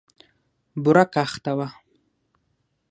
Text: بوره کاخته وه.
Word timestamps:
بوره 0.83 1.05
کاخته 1.13 1.51
وه. 1.57 1.67